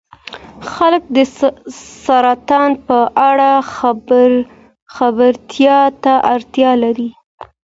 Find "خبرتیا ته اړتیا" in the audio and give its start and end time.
4.95-6.71